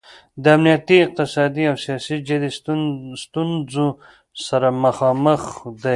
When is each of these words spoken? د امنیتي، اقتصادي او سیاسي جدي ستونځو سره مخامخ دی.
د 0.43 0.45
امنیتي، 0.55 0.97
اقتصادي 1.03 1.63
او 1.71 1.75
سیاسي 1.85 2.15
جدي 2.27 2.49
ستونځو 3.27 3.87
سره 4.47 4.67
مخامخ 4.83 5.41
دی. 5.81 5.89